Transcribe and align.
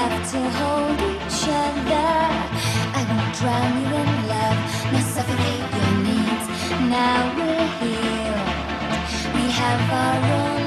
have 0.00 0.30
to 0.32 0.40
hold 0.58 0.98
each 1.12 1.42
other. 1.62 2.10
I 2.98 3.02
won't 3.08 3.34
drown 3.38 3.72
you 3.80 3.88
in 4.02 4.10
love, 4.32 4.58
nor 4.92 5.02
suffocate 5.14 5.68
your 5.76 5.92
needs. 6.06 6.46
Now 6.96 7.18
we're 7.36 7.68
healed. 7.80 8.48
We 9.34 9.44
have 9.60 9.82
our 10.02 10.54
own. 10.54 10.59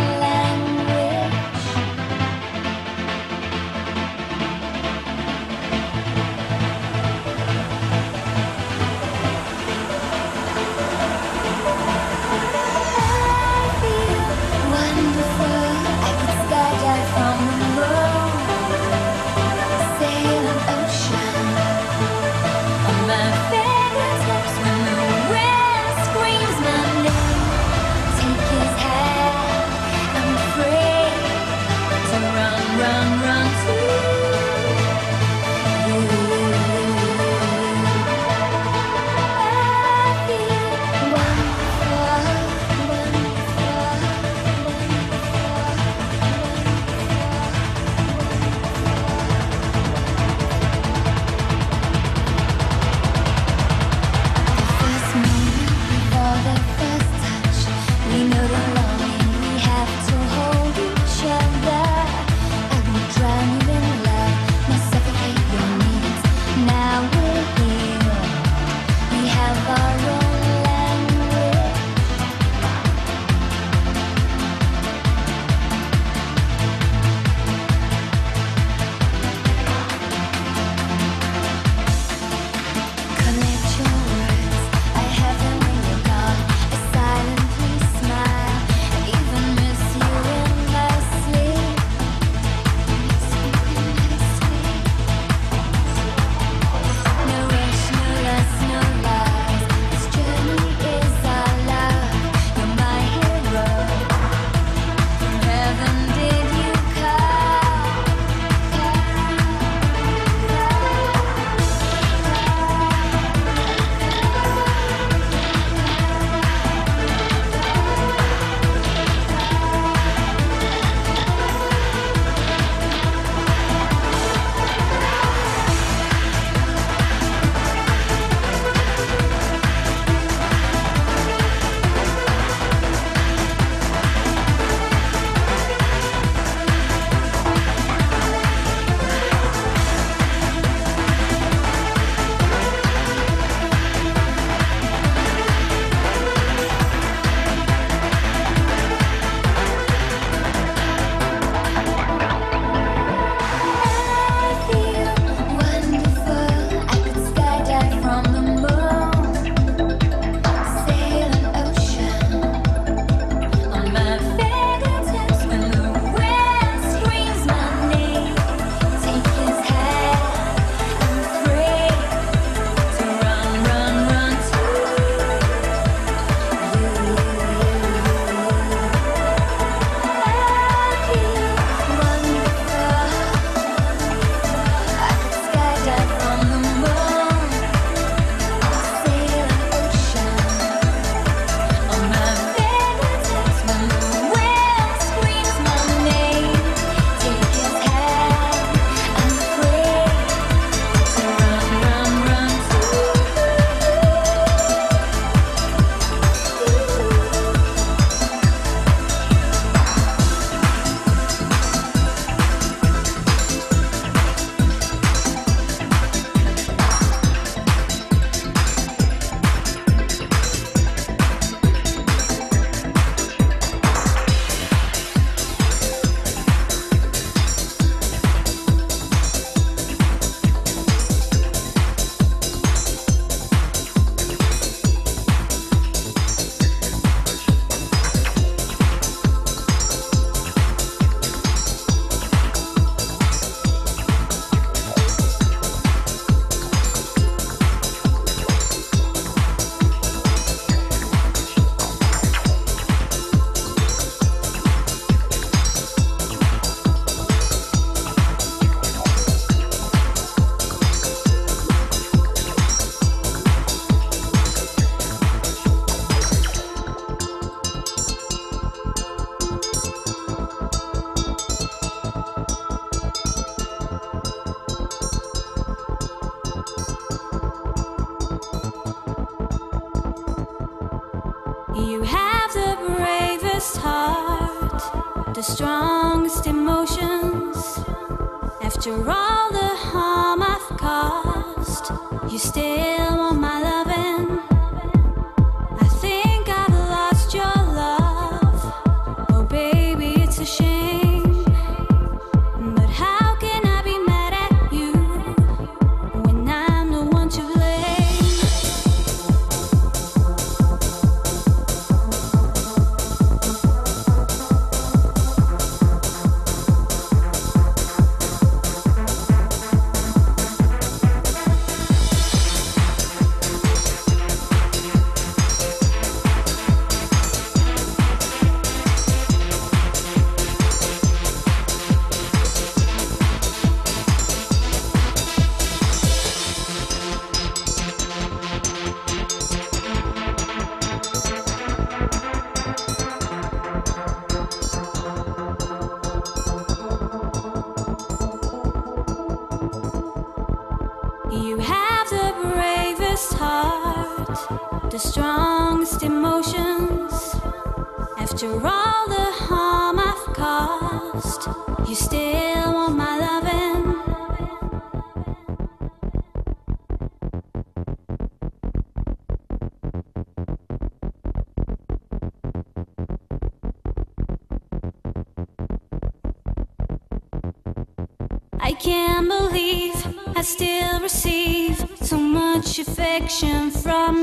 Affection 383.16 383.70
from 383.70 384.23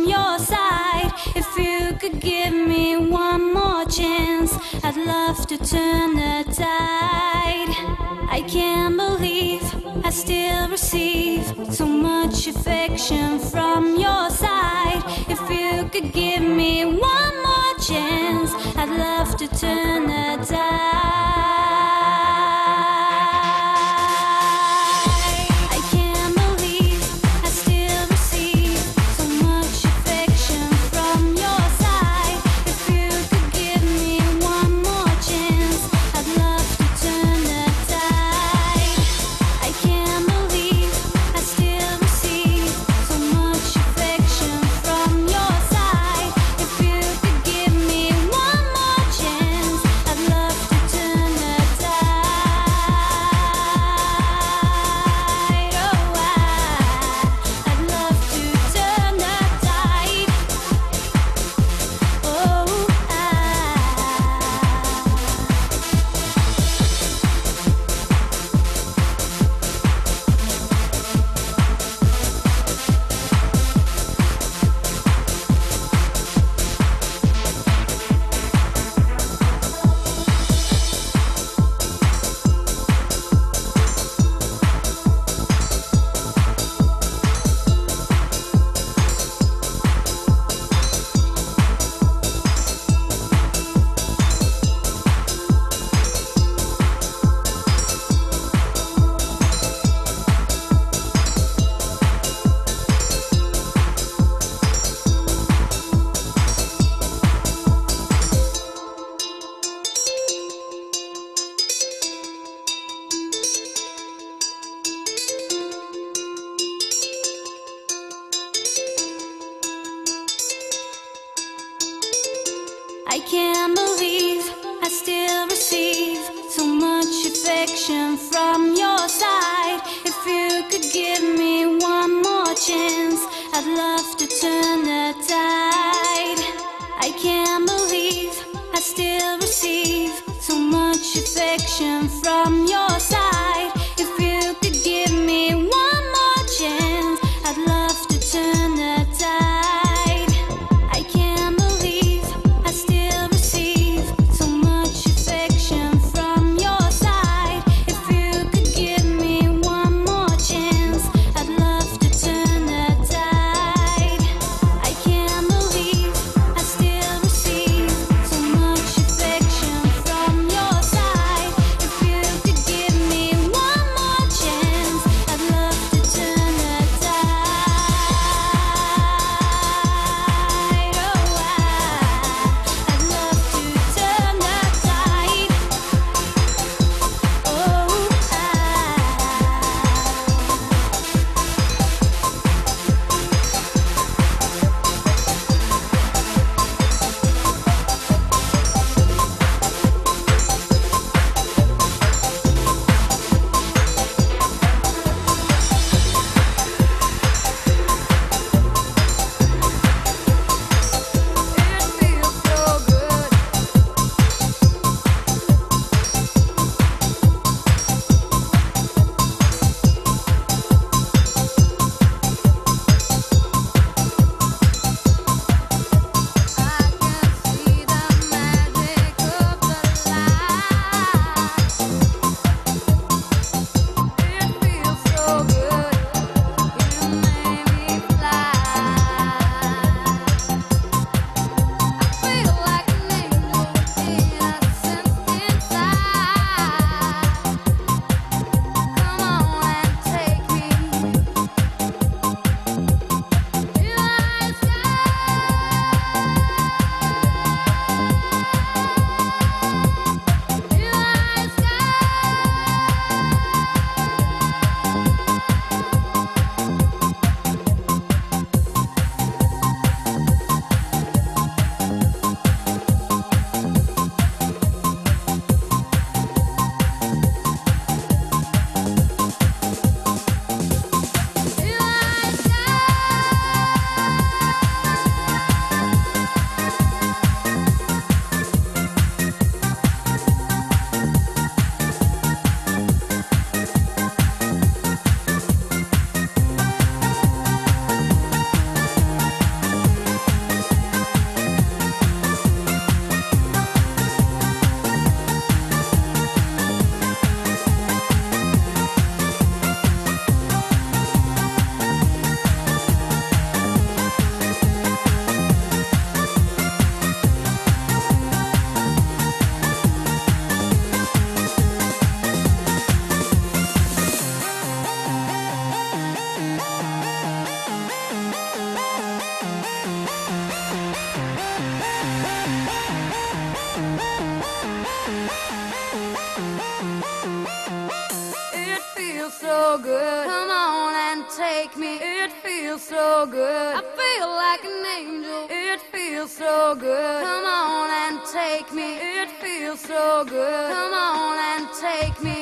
so 342.91 343.25
good. 343.25 343.77
I 343.77 343.83
feel 344.01 344.29
like 344.45 344.65
an 344.65 344.85
angel. 344.99 345.47
It 345.49 345.81
feels 345.93 346.33
so 346.33 346.75
good. 346.75 347.23
Come 347.23 347.47
on 347.47 347.89
and 348.03 348.19
take 348.27 348.73
me. 348.73 348.99
It 349.21 349.31
feels 349.41 349.79
so 349.79 350.25
good. 350.25 350.73
Come 350.73 350.93
on 350.93 351.39
and 351.53 351.69
take 351.81 352.21
me. 352.21 352.40